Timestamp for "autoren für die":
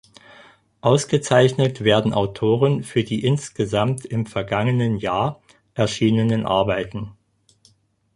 2.11-3.23